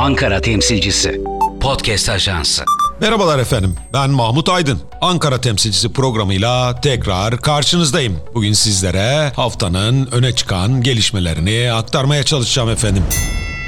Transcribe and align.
Ankara 0.00 0.40
temsilcisi. 0.40 1.20
Podcast 1.60 2.08
Ajansı. 2.08 2.64
Merhabalar 3.00 3.38
efendim. 3.38 3.74
Ben 3.92 4.10
Mahmut 4.10 4.48
Aydın. 4.48 4.80
Ankara 5.00 5.40
temsilcisi 5.40 5.92
programıyla 5.92 6.80
tekrar 6.80 7.38
karşınızdayım. 7.38 8.18
Bugün 8.34 8.52
sizlere 8.52 9.32
haftanın 9.36 10.08
öne 10.12 10.34
çıkan 10.34 10.82
gelişmelerini 10.82 11.72
aktarmaya 11.72 12.22
çalışacağım 12.22 12.70
efendim. 12.70 13.04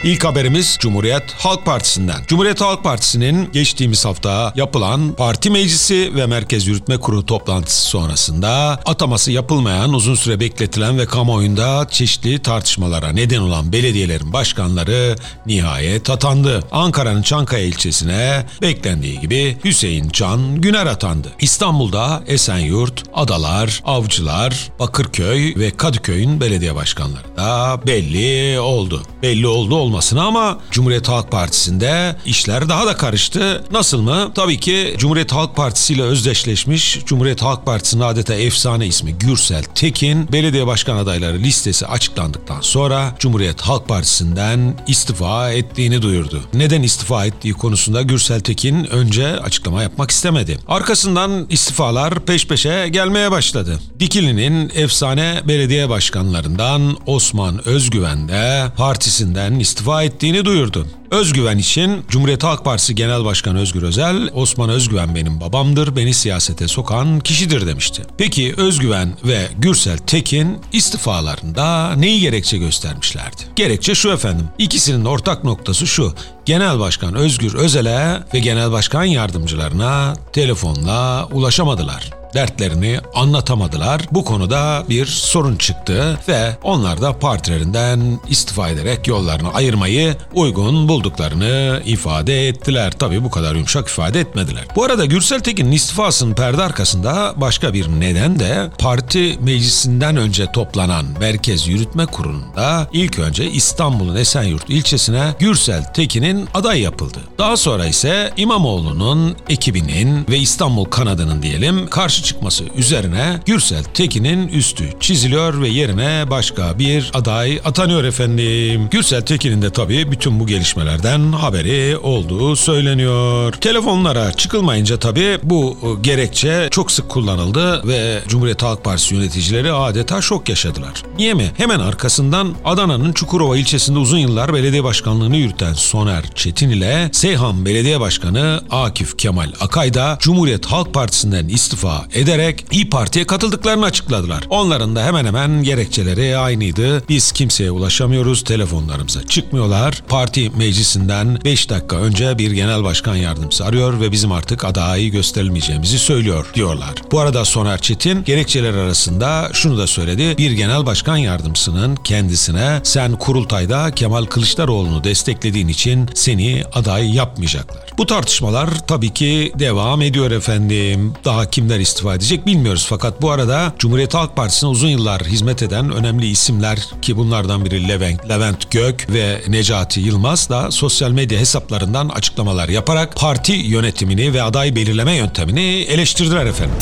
İlk 0.05 0.25
haberimiz 0.25 0.77
Cumhuriyet 0.81 1.33
Halk 1.33 1.65
Partisi'nden. 1.65 2.17
Cumhuriyet 2.27 2.61
Halk 2.61 2.85
Partisi'nin 2.85 3.53
geçtiğimiz 3.53 4.05
hafta 4.05 4.53
yapılan 4.57 5.13
parti 5.13 5.51
meclisi 5.51 6.15
ve 6.15 6.27
merkez 6.27 6.67
yürütme 6.67 6.97
kurulu 6.97 7.27
toplantısı 7.27 7.83
sonrasında 7.83 8.81
ataması 8.85 9.33
yapılmayan, 9.33 9.93
uzun 9.93 10.15
süre 10.15 10.41
bekletilen 10.41 10.99
ve 10.99 11.07
kamuoyunda 11.07 11.87
çeşitli 11.91 12.39
tartışmalara 12.39 13.09
neden 13.09 13.41
olan 13.41 13.73
belediyelerin 13.73 14.33
başkanları 14.33 15.17
nihayet 15.47 16.11
atandı. 16.11 16.61
Ankara'nın 16.73 17.23
Çankaya 17.23 17.65
ilçesine 17.65 18.47
beklendiği 18.63 19.21
gibi 19.21 19.57
Hüseyin 19.65 20.11
Can 20.13 20.61
Güner 20.61 20.87
atandı. 20.87 21.29
İstanbul'da 21.41 22.23
Esenyurt, 22.27 23.03
Adalar, 23.15 23.83
Avcılar, 23.85 24.71
Bakırköy 24.79 25.55
ve 25.57 25.71
Kadıköy'ün 25.71 26.41
belediye 26.41 26.75
başkanları 26.75 27.37
da 27.37 27.81
belli 27.87 28.61
oldu. 28.61 29.03
Belli 29.23 29.47
oldu 29.47 29.77
olmadı 29.77 29.92
olmasına 29.93 30.23
ama 30.23 30.59
Cumhuriyet 30.71 31.09
Halk 31.09 31.31
Partisi'nde 31.31 32.17
işler 32.27 32.69
daha 32.69 32.87
da 32.87 32.97
karıştı. 32.97 33.65
Nasıl 33.71 34.03
mı? 34.03 34.33
Tabii 34.35 34.61
ki 34.61 34.95
Cumhuriyet 34.99 35.33
Halk 35.33 35.57
Partisi 35.57 35.95
ile 35.95 36.03
özdeşleşmiş 36.03 36.99
Cumhuriyet 37.07 37.43
Halk 37.43 37.67
Partisi'nin 37.67 38.03
adeta 38.03 38.35
efsane 38.35 38.87
ismi 38.87 39.13
Gürsel 39.15 39.65
Tekin 39.65 40.33
belediye 40.33 40.67
başkan 40.67 40.97
adayları 40.97 41.39
listesi 41.39 41.87
açıklandıktan 41.87 42.61
sonra 42.61 43.15
Cumhuriyet 43.19 43.61
Halk 43.61 43.89
Partisi'nden 43.89 44.75
istifa 44.87 45.51
ettiğini 45.51 46.03
duyurdu. 46.03 46.41
Neden 46.55 46.83
istifa 46.83 47.27
ettiği 47.27 47.53
konusunda 47.53 48.03
Gürsel 48.03 48.41
Tekin 48.41 48.85
önce 48.85 49.27
açıklama 49.27 49.83
yapmak 49.83 50.11
istemedi. 50.11 50.59
Arkasından 50.69 51.47
istifalar 51.51 52.21
peş 52.21 52.47
peşe 52.47 52.89
gelmeye 52.89 53.31
başladı. 53.31 53.81
Dikili'nin 54.01 54.73
efsane 54.75 55.41
belediye 55.49 55.89
başkanlarından 55.89 56.97
Osman 57.07 57.69
Özgüven 57.69 58.29
de 58.29 58.73
partisinden 58.77 59.61
istifa 59.61 59.82
istifa 59.83 60.03
ettiğini 60.03 60.45
duyurdu. 60.45 60.87
Özgüven 61.11 61.59
için 61.59 62.05
Cumhuriyet 62.09 62.45
Halk 62.45 62.65
Partisi 62.65 62.95
Genel 62.95 63.25
Başkanı 63.25 63.61
Özgür 63.61 63.83
Özel, 63.83 64.31
Osman 64.35 64.71
Özgüven 64.71 65.15
benim 65.15 65.41
babamdır, 65.41 65.97
beni 65.97 66.15
siyasete 66.15 66.69
sokan 66.69 67.21
kişidir 67.21 67.67
demişti. 67.67 68.03
Peki 68.19 68.55
Özgüven 68.57 69.17
ve 69.25 69.49
Gürsel 69.59 69.99
Tekin 69.99 70.59
istifalarında 70.73 71.93
neyi 71.97 72.21
gerekçe 72.21 72.59
göstermişlerdi? 72.59 73.43
Gerekçe 73.57 73.95
şu 73.95 74.11
efendim, 74.11 74.49
ikisinin 74.59 75.05
ortak 75.05 75.45
noktası 75.45 75.87
şu, 75.87 76.15
Genel 76.45 76.79
Başkan 76.79 77.15
Özgür 77.15 77.55
Özel'e 77.55 78.23
ve 78.35 78.39
Genel 78.39 78.73
Başkan 78.73 79.05
yardımcılarına 79.05 80.15
telefonla 80.33 81.29
ulaşamadılar 81.33 82.22
dertlerini 82.35 83.01
anlatamadılar. 83.15 84.03
Bu 84.13 84.25
konuda 84.25 84.85
bir 84.89 85.07
sorun 85.07 85.57
çıktı 85.57 86.19
ve 86.29 86.57
onlar 86.63 87.01
da 87.01 87.19
partilerinden 87.19 88.21
istifa 88.29 88.69
ederek 88.69 89.07
yollarını 89.07 89.55
ayırmayı 89.55 90.17
uygun 90.35 90.89
bulduklarını 90.89 91.83
ifade 91.85 92.49
ettiler. 92.49 92.93
Tabi 92.99 93.25
bu 93.25 93.31
kadar 93.31 93.55
yumuşak 93.55 93.89
ifade 93.89 94.21
etmediler. 94.21 94.65
Bu 94.77 94.85
arada 94.85 95.05
Gürsel 95.05 95.41
Tekin'in 95.41 95.73
istifasının 95.73 96.35
perde 96.35 96.63
arkasında 96.63 97.35
başka 97.37 97.75
bir 97.75 97.89
neden 97.89 98.39
de 98.39 98.71
parti 98.79 99.39
meclisinden 99.41 100.17
önce 100.17 100.53
toplanan 100.53 101.07
Merkez 101.21 101.69
Yürütme 101.69 102.07
Kurulu'nda 102.07 102.89
ilk 102.93 103.19
önce 103.19 103.51
İstanbul'un 103.51 104.17
Esenyurt 104.17 104.71
ilçesine 104.71 105.35
Gürsel 105.39 105.85
Tekin'in 105.85 106.49
aday 106.55 106.81
yapıldı. 106.81 107.19
Daha 107.39 107.57
sonra 107.57 107.87
ise 107.87 108.33
İmamoğlu'nun 108.37 109.37
ekibinin 109.49 110.27
ve 110.29 110.39
İstanbul 110.39 110.85
kanadının 110.85 111.43
diyelim 111.43 111.87
karşı 111.91 112.22
çıkması 112.23 112.65
üzerine 112.77 113.41
Gürsel 113.47 113.85
Tekin'in 113.85 114.49
üstü 114.49 114.85
çiziliyor 115.01 115.61
ve 115.61 115.69
yerine 115.69 116.25
başka 116.31 116.79
bir 116.79 117.11
aday 117.15 117.61
atanıyor 117.65 118.05
efendim. 118.05 118.89
Gürsel 118.91 119.23
Tekin'in 119.23 119.63
de 119.63 119.71
tabii 119.71 120.11
bütün 120.11 120.41
bu 120.41 120.47
gelişmelerden 120.47 121.33
haberi 121.33 121.97
olduğu 121.97 122.57
söyleniyor. 122.57 123.53
Telefonlara 123.53 124.33
çıkılmayınca 124.33 124.99
tabii 124.99 125.39
bu 125.43 125.77
gerekçe 126.03 126.69
çok 126.71 126.93
sık 126.93 127.09
kullanıldı 127.09 127.89
ve 127.89 128.21
Cumhuriyet 128.29 128.63
Halk 128.63 128.85
Partisi 128.85 129.15
yöneticileri 129.15 129.73
adeta 129.73 130.23
şok 130.23 130.49
yaşadılar. 130.49 131.03
Niye 131.19 131.35
mi? 131.35 131.53
Hemen 131.57 131.81
arkasından 131.81 132.55
Adana'nın 132.65 133.13
Çukurova 133.13 133.57
ilçesinde 133.57 133.99
uzun 133.99 134.19
yıllar 134.19 134.55
belediye 134.55 134.85
başkanlığını 134.85 135.37
yürüten 135.37 135.73
Soner 135.73 136.25
Çetin 136.35 136.71
ile 136.71 137.11
Seyhan 137.13 137.67
Belediye 137.67 138.01
Başkanı 138.01 138.63
Akif 138.71 139.19
Kemal 139.19 139.53
Akay 139.61 139.95
da 139.95 140.19
Cumhuriyet 140.21 140.67
Halk 140.67 140.95
Partisi'nden 140.95 141.49
istifa 141.49 142.05
ederek 142.15 142.65
İyi 142.71 142.91
Parti'ye 142.91 143.27
katıldıklarını 143.27 143.85
açıkladılar. 143.85 144.45
Onların 144.51 144.97
da 144.97 145.05
hemen 145.05 145.25
hemen 145.25 145.63
gerekçeleri 145.63 146.37
aynıydı. 146.37 147.09
Biz 147.09 147.33
kimseye 147.33 147.71
ulaşamıyoruz, 147.71 148.45
telefonlarımıza 148.45 149.27
çıkmıyorlar. 149.27 150.03
Parti 150.09 150.51
meclisinden 150.51 151.39
5 151.45 151.71
dakika 151.71 151.97
önce 151.97 152.39
bir 152.39 152.51
genel 152.51 152.85
başkan 152.85 153.17
yardımcısı 153.17 153.65
arıyor 153.65 154.01
ve 154.01 154.13
bizim 154.13 154.33
artık 154.33 154.65
adayı 154.65 155.11
gösterilmeyeceğimizi 155.11 155.99
söylüyor 155.99 156.47
diyorlar. 156.55 156.95
Bu 157.13 157.21
arada 157.21 157.45
Soner 157.45 157.79
Çetin 157.79 158.25
gerekçeler 158.25 158.75
arasında 158.75 159.51
şunu 159.53 159.79
da 159.79 159.87
söyledi. 159.87 160.39
Bir 160.39 160.51
genel 160.51 160.87
başkan 160.87 161.17
yardımcısının 161.17 161.97
kendisine 161.97 162.81
sen 162.83 163.13
kurultayda 163.13 163.91
Kemal 163.91 164.25
Kılıçdaroğlu'nu 164.25 165.05
desteklediğin 165.05 165.69
için 165.69 166.09
seni 166.15 166.65
aday 166.73 167.15
yapmayacaklar. 167.15 167.83
Bu 167.99 168.07
tartışmalar 168.07 168.69
tabii 168.87 169.15
ki 169.15 169.53
devam 169.59 170.03
ediyor 170.03 170.31
efendim. 170.31 171.15
Daha 171.25 171.51
kimler 171.51 171.81
istifa 171.81 172.02
edecek 172.11 172.47
bilmiyoruz 172.47 172.87
fakat 172.89 173.23
bu 173.23 173.31
arada 173.31 173.73
Cumhuriyet 173.79 174.15
Halk 174.15 174.37
Partisi'ne 174.37 174.71
uzun 174.71 174.89
yıllar 174.89 175.23
hizmet 175.23 175.63
eden 175.63 175.93
önemli 175.93 176.27
isimler 176.27 176.79
ki 177.03 177.17
bunlardan 177.17 177.65
biri 177.65 177.89
Levent, 177.89 178.29
Levent 178.29 178.71
Gök 178.71 179.07
ve 179.13 179.43
Necati 179.49 180.01
Yılmaz 180.01 180.49
da 180.49 180.71
sosyal 180.71 181.11
medya 181.11 181.39
hesaplarından 181.39 182.09
açıklamalar 182.09 182.69
yaparak 182.69 183.17
parti 183.17 183.53
yönetimini 183.53 184.33
ve 184.33 184.43
aday 184.43 184.77
belirleme 184.77 185.17
yöntemini 185.17 185.87
eleştirdiler 185.89 186.47
efendim. 186.47 186.77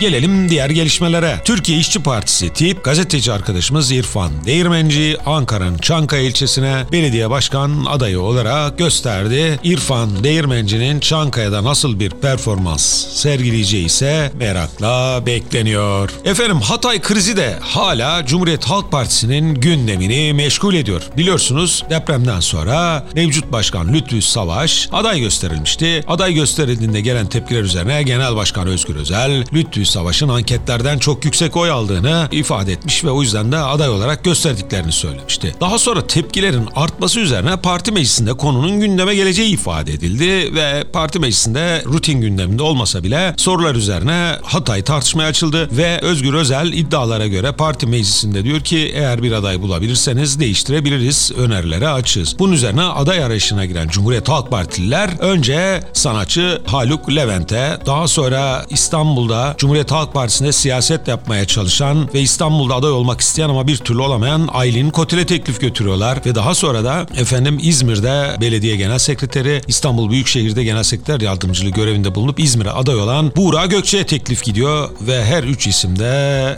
Gelelim 0.00 0.48
diğer 0.48 0.70
gelişmelere. 0.70 1.40
Türkiye 1.44 1.78
İşçi 1.78 2.02
Partisi 2.02 2.52
tip 2.52 2.84
gazeteci 2.84 3.32
arkadaşımız 3.32 3.92
İrfan 3.92 4.30
Değirmenci 4.46 5.16
Ankara'nın 5.26 5.78
Çankaya 5.78 6.22
ilçesine 6.22 6.84
belediye 6.92 7.30
başkan 7.30 7.84
adayı 7.88 8.20
olarak 8.20 8.78
gösterdi. 8.78 9.60
İrfan 9.64 10.24
Değirmenci'nin 10.24 11.00
Çankaya'da 11.00 11.64
nasıl 11.64 12.00
bir 12.00 12.10
performans 12.10 12.82
sergileyeceği 13.12 13.84
ise 13.84 14.32
merakla 14.38 15.26
bekleniyor. 15.26 16.10
Efendim 16.24 16.60
Hatay 16.60 17.00
krizi 17.00 17.36
de 17.36 17.58
hala 17.60 18.26
Cumhuriyet 18.26 18.64
Halk 18.64 18.92
Partisi'nin 18.92 19.54
gündemini 19.54 20.32
meşgul 20.32 20.74
ediyor. 20.74 21.02
Biliyorsunuz 21.16 21.84
depremden 21.90 22.40
sonra 22.40 23.06
mevcut 23.14 23.52
başkan 23.52 23.92
Lütfü 23.92 24.22
Savaş 24.22 24.88
aday 24.92 25.20
gösterilmişti. 25.20 26.04
Aday 26.08 26.34
gösterildiğinde 26.34 27.00
gelen 27.00 27.26
tepkiler 27.26 27.62
üzerine 27.62 28.02
Genel 28.02 28.36
Başkan 28.36 28.66
Özgür 28.66 28.96
Özel 28.96 29.44
Lütfü 29.52 29.89
Savaş'ın 29.90 30.28
anketlerden 30.28 30.98
çok 30.98 31.24
yüksek 31.24 31.56
oy 31.56 31.70
aldığını 31.70 32.28
ifade 32.32 32.72
etmiş 32.72 33.04
ve 33.04 33.10
o 33.10 33.22
yüzden 33.22 33.52
de 33.52 33.56
aday 33.56 33.88
olarak 33.88 34.24
gösterdiklerini 34.24 34.92
söylemişti. 34.92 35.54
Daha 35.60 35.78
sonra 35.78 36.06
tepkilerin 36.06 36.68
artması 36.76 37.20
üzerine 37.20 37.56
parti 37.56 37.92
meclisinde 37.92 38.32
konunun 38.32 38.80
gündeme 38.80 39.14
geleceği 39.14 39.52
ifade 39.52 39.92
edildi 39.92 40.54
ve 40.54 40.84
parti 40.92 41.18
meclisinde 41.18 41.82
rutin 41.86 42.20
gündeminde 42.20 42.62
olmasa 42.62 43.02
bile 43.02 43.34
sorular 43.36 43.74
üzerine 43.74 44.36
Hatay 44.42 44.82
tartışmaya 44.82 45.28
açıldı 45.28 45.68
ve 45.76 46.00
Özgür 46.00 46.34
Özel 46.34 46.72
iddialara 46.72 47.26
göre 47.26 47.52
parti 47.52 47.86
meclisinde 47.86 48.44
diyor 48.44 48.60
ki 48.60 48.92
eğer 48.94 49.22
bir 49.22 49.32
aday 49.32 49.62
bulabilirseniz 49.62 50.40
değiştirebiliriz, 50.40 51.32
önerilere 51.36 51.88
açız. 51.88 52.38
Bunun 52.38 52.52
üzerine 52.52 52.82
aday 52.82 53.24
arayışına 53.24 53.64
giren 53.64 53.88
Cumhuriyet 53.88 54.28
Halk 54.28 54.50
Partililer 54.50 55.10
önce 55.18 55.82
sanatçı 55.92 56.62
Haluk 56.66 57.14
Levent'e 57.16 57.78
daha 57.86 58.08
sonra 58.08 58.66
İstanbul'da 58.70 59.54
Cumhuriyet 59.58 59.79
Cumhuriyet 59.80 60.06
Halk 60.06 60.14
Partisi'nde 60.14 60.52
siyaset 60.52 61.08
yapmaya 61.08 61.44
çalışan 61.44 62.14
ve 62.14 62.20
İstanbul'da 62.20 62.74
aday 62.74 62.92
olmak 62.92 63.20
isteyen 63.20 63.48
ama 63.48 63.66
bir 63.66 63.76
türlü 63.76 64.00
olamayan 64.00 64.48
Aylin 64.52 64.90
Kotil'e 64.90 65.26
teklif 65.26 65.60
götürüyorlar 65.60 66.18
ve 66.26 66.34
daha 66.34 66.54
sonra 66.54 66.84
da 66.84 67.06
efendim 67.16 67.58
İzmir'de 67.62 68.36
belediye 68.40 68.76
genel 68.76 68.98
sekreteri, 68.98 69.60
İstanbul 69.66 70.10
Büyükşehir'de 70.10 70.64
genel 70.64 70.82
sekreter 70.82 71.20
yardımcılığı 71.20 71.70
görevinde 71.70 72.14
bulunup 72.14 72.40
İzmir'e 72.40 72.70
aday 72.70 72.96
olan 72.96 73.32
Buğra 73.36 73.66
Gökçe'ye 73.66 74.06
teklif 74.06 74.44
gidiyor 74.44 74.90
ve 75.00 75.24
her 75.24 75.44
üç 75.44 75.66
isim 75.66 75.98
de 75.98 76.04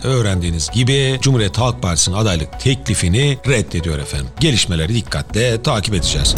öğrendiğiniz 0.03 0.71
gibi 0.71 1.19
Cumhuriyet 1.21 1.59
Halk 1.59 1.83
Partisi'nin 1.83 2.17
adaylık 2.17 2.61
teklifini 2.61 3.39
reddediyor 3.49 3.99
efendim. 3.99 4.29
Gelişmeleri 4.41 4.95
dikkatle 4.95 5.63
takip 5.63 5.95
edeceğiz. 5.95 6.35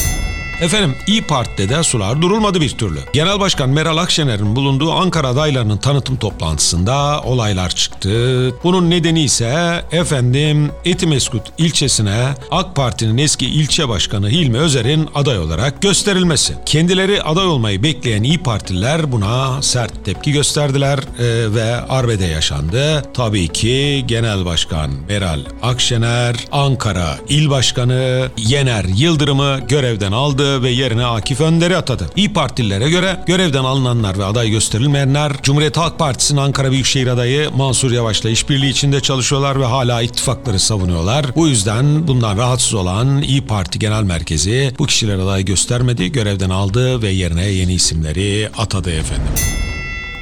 Efendim 0.60 0.94
İyi 1.06 1.22
Parti'de 1.22 1.68
de 1.68 1.82
sular 1.82 2.22
durulmadı 2.22 2.60
bir 2.60 2.70
türlü. 2.70 2.98
Genel 3.12 3.40
Başkan 3.40 3.70
Meral 3.70 3.96
Akşener'in 3.96 4.56
bulunduğu 4.56 4.92
Ankara 4.92 5.28
adaylarının 5.28 5.76
tanıtım 5.76 6.16
toplantısında 6.16 7.20
olaylar 7.22 7.70
çıktı. 7.70 8.50
Bunun 8.64 8.90
nedeni 8.90 9.22
ise 9.22 9.84
efendim 9.92 10.70
Etimeskut 10.84 11.42
ilçesine 11.58 12.34
AK 12.50 12.76
Parti'nin 12.76 13.18
eski 13.18 13.46
ilçe 13.46 13.88
başkanı 13.88 14.28
Hilmi 14.28 14.58
Özer'in 14.58 15.08
aday 15.14 15.38
olarak 15.38 15.82
gösterilmesi. 15.82 16.54
Kendileri 16.66 17.22
aday 17.22 17.46
olmayı 17.46 17.82
bekleyen 17.82 18.22
İyi 18.22 18.38
Partililer 18.38 19.12
buna 19.12 19.62
sert 19.62 20.04
tepki 20.04 20.32
gösterdiler 20.32 20.98
e, 20.98 21.54
ve 21.54 21.76
arbede 21.76 22.24
yaşandı. 22.24 23.02
Tabii 23.14 23.48
ki 23.48 24.04
Genel 24.06 24.44
Başkan 24.44 24.90
Meral 25.08 25.40
Akşener, 25.62 26.36
Ankara 26.52 27.18
İl 27.28 27.50
Başkanı 27.50 28.28
Yener 28.36 28.84
Yıldırım'ı 28.84 29.60
görevden 29.68 30.12
aldı 30.12 30.43
ve 30.44 30.70
yerine 30.70 31.06
Akif 31.06 31.40
Önder'i 31.40 31.76
atadı. 31.76 32.10
İyi 32.16 32.32
Partililere 32.32 32.90
göre 32.90 33.20
görevden 33.26 33.64
alınanlar 33.64 34.18
ve 34.18 34.24
aday 34.24 34.50
gösterilmeyenler 34.50 35.32
Cumhuriyet 35.42 35.76
Halk 35.76 35.98
Partisi'nin 35.98 36.40
Ankara 36.40 36.70
Büyükşehir 36.70 37.06
adayı 37.06 37.50
Mansur 37.56 37.92
Yavaş'la 37.92 38.30
işbirliği 38.30 38.70
içinde 38.70 39.00
çalışıyorlar 39.00 39.60
ve 39.60 39.64
hala 39.64 40.02
ittifakları 40.02 40.60
savunuyorlar. 40.60 41.26
Bu 41.36 41.48
yüzden 41.48 42.08
bundan 42.08 42.38
rahatsız 42.38 42.74
olan 42.74 43.22
İyi 43.22 43.46
Parti 43.46 43.78
Genel 43.78 44.02
Merkezi 44.02 44.74
bu 44.78 44.86
kişiler 44.86 45.18
aday 45.18 45.44
göstermedi, 45.44 46.12
görevden 46.12 46.50
aldı 46.50 47.02
ve 47.02 47.08
yerine 47.08 47.46
yeni 47.46 47.74
isimleri 47.74 48.50
atadı 48.58 48.90
efendim. 48.90 49.63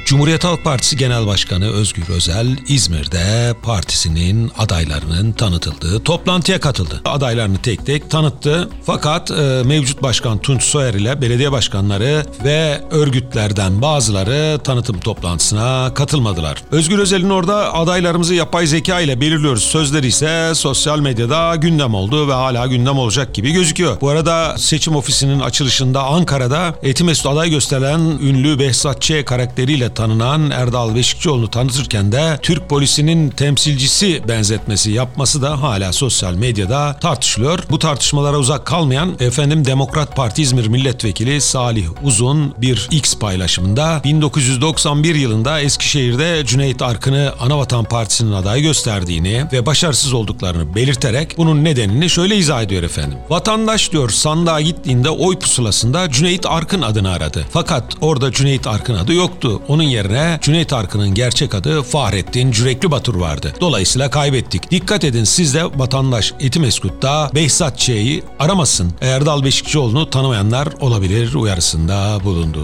Cumhuriyet 0.05 0.43
Halk 0.43 0.63
Partisi 0.63 0.97
Genel 0.97 1.27
Başkanı 1.27 1.71
Özgür 1.73 2.03
Özel 2.09 2.57
İzmir'de 2.67 3.55
partisinin 3.63 4.51
adaylarının 4.57 5.31
tanıtıldığı 5.31 6.03
toplantıya 6.03 6.59
katıldı. 6.59 7.01
Adaylarını 7.05 7.57
tek 7.57 7.85
tek 7.85 8.09
tanıttı. 8.09 8.69
Fakat 8.85 9.31
e, 9.31 9.61
mevcut 9.65 10.03
başkan 10.03 10.37
Tunç 10.37 10.63
Soyer 10.63 10.93
ile 10.93 11.21
belediye 11.21 11.51
başkanları 11.51 12.25
ve 12.43 12.81
örgütlerden 12.91 13.81
bazıları 13.81 14.59
tanıtım 14.63 14.99
toplantısına 14.99 15.93
katılmadılar. 15.93 16.63
Özgür 16.71 16.99
Özel'in 16.99 17.29
orada 17.29 17.73
adaylarımızı 17.73 18.33
yapay 18.33 18.67
zeka 18.67 18.99
ile 19.01 19.21
belirliyoruz 19.21 19.63
sözleri 19.63 20.07
ise 20.07 20.51
sosyal 20.55 20.99
medyada 20.99 21.55
gündem 21.55 21.93
oldu 21.93 22.27
ve 22.27 22.33
hala 22.33 22.67
gündem 22.67 22.97
olacak 22.97 23.33
gibi 23.33 23.51
gözüküyor. 23.51 24.01
Bu 24.01 24.09
arada 24.09 24.57
seçim 24.57 24.95
ofisinin 24.95 25.39
açılışında 25.39 26.03
Ankara'da 26.03 26.75
Etimesut 26.83 27.25
aday 27.25 27.49
gösterilen 27.49 27.99
ünlü 27.99 28.59
Behzat 28.59 29.01
Ç. 29.01 29.11
karakteriyle 29.25 29.92
tanınan 29.93 30.51
Erdal 30.51 30.95
Beşikçioğlu'nu 30.95 31.47
tanıtırken 31.47 32.11
de 32.11 32.39
Türk 32.41 32.69
polisinin 32.69 33.29
temsilcisi 33.29 34.21
benzetmesi 34.27 34.91
yapması 34.91 35.41
da 35.41 35.61
hala 35.61 35.93
sosyal 35.93 36.33
medyada 36.33 36.97
tartışılıyor. 37.01 37.59
Bu 37.69 37.79
tartışmalara 37.79 38.37
uzak 38.37 38.65
kalmayan 38.65 39.15
efendim 39.19 39.65
Demokrat 39.65 40.15
Parti 40.15 40.41
İzmir 40.41 40.67
Milletvekili 40.67 41.41
Salih 41.41 41.87
Uzun 42.03 42.53
bir 42.57 42.87
X 42.91 43.17
paylaşımında 43.17 44.01
1991 44.03 45.15
yılında 45.15 45.59
Eskişehir'de 45.59 46.45
Cüneyt 46.45 46.81
Arkın'ı 46.81 47.33
Anavatan 47.39 47.83
Partisi'nin 47.83 48.31
adayı 48.31 48.63
gösterdiğini 48.63 49.45
ve 49.53 49.65
başarısız 49.65 50.13
olduklarını 50.13 50.75
belirterek 50.75 51.37
bunun 51.37 51.63
nedenini 51.63 52.09
şöyle 52.09 52.35
izah 52.35 52.61
ediyor 52.61 52.83
efendim. 52.83 53.17
Vatandaş 53.29 53.91
diyor 53.91 54.09
sandığa 54.09 54.61
gittiğinde 54.61 55.09
oy 55.09 55.39
pusulasında 55.39 56.11
Cüneyt 56.11 56.45
Arkın 56.45 56.81
adını 56.81 57.11
aradı. 57.11 57.45
Fakat 57.51 57.83
orada 58.01 58.31
Cüneyt 58.31 58.67
Arkın 58.67 58.95
adı 58.95 59.13
yoktu. 59.13 59.61
Onun 59.67 59.82
yerine 59.83 60.39
Cüneyt 60.41 60.73
Arkın'ın 60.73 61.13
gerçek 61.13 61.55
adı 61.55 61.81
Fahrettin 61.83 62.51
Cürekli 62.51 62.91
Batur 62.91 63.15
vardı. 63.15 63.53
Dolayısıyla 63.61 64.09
kaybettik. 64.09 64.71
Dikkat 64.71 65.03
edin 65.03 65.23
siz 65.23 65.53
de 65.53 65.63
vatandaş 65.65 66.33
Etimeskut'ta 66.39 67.29
Behzat 67.35 67.79
Ç'yi 67.79 68.23
aramasın. 68.39 68.93
Erdal 69.01 69.43
Beşikçioğlu'nu 69.43 70.09
tanımayanlar 70.09 70.67
olabilir 70.79 71.33
uyarısında 71.33 72.19
bulundu. 72.23 72.63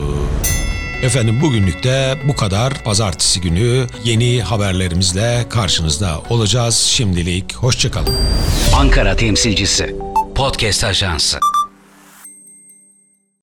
Efendim 1.04 1.42
bugünlük 1.42 1.84
de 1.84 2.18
bu 2.28 2.36
kadar. 2.36 2.84
Pazartesi 2.84 3.42
günü 3.42 3.88
yeni 4.04 4.42
haberlerimizle 4.42 5.46
karşınızda 5.50 6.22
olacağız. 6.30 6.76
Şimdilik 6.76 7.56
hoşçakalın. 7.56 8.16
Ankara 8.76 9.16
temsilcisi. 9.16 9.96
Podcast 10.36 10.84
Ajansı. 10.84 11.40